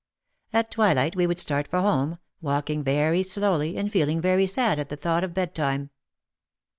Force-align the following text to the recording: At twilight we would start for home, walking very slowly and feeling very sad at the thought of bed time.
At 0.51 0.71
twilight 0.71 1.15
we 1.15 1.27
would 1.27 1.37
start 1.37 1.67
for 1.67 1.79
home, 1.79 2.17
walking 2.41 2.83
very 2.83 3.21
slowly 3.21 3.77
and 3.77 3.91
feeling 3.91 4.19
very 4.19 4.47
sad 4.47 4.79
at 4.79 4.89
the 4.89 4.95
thought 4.97 5.23
of 5.23 5.35
bed 5.35 5.53
time. 5.53 5.91